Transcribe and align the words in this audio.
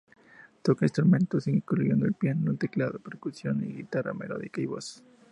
Toca 0.63 0.83
instrumentos 0.85 1.45
incluyendo 1.47 2.07
el 2.07 2.15
piano, 2.15 2.55
teclado, 2.55 2.97
percusión, 2.97 3.59
guitarra, 3.61 4.15
melódica 4.15 4.59
y 4.59 4.65
voz. 4.65 5.03